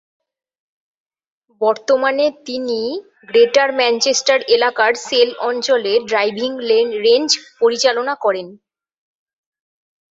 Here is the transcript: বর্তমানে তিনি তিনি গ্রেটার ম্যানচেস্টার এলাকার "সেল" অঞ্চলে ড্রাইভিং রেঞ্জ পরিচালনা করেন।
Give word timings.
বর্তমানে 1.61 2.25
তিনি 2.39 2.47
তিনি 2.47 2.79
গ্রেটার 3.29 3.69
ম্যানচেস্টার 3.79 4.39
এলাকার 4.55 4.91
"সেল" 5.07 5.29
অঞ্চলে 5.49 5.93
ড্রাইভিং 6.09 6.51
রেঞ্জ 7.05 7.29
পরিচালনা 7.61 8.13
করেন। 8.23 8.47